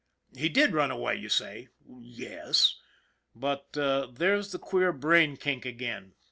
He 0.35 0.49
did 0.49 0.73
run 0.73 0.89
away, 0.89 1.17
you 1.17 1.29
say. 1.29 1.67
Yes, 1.87 2.75
but 3.35 3.73
there's 3.73 4.51
the 4.51 4.57
queer 4.57 4.91
brain 4.91 5.37
kink 5.37 5.63
again. 5.63 6.15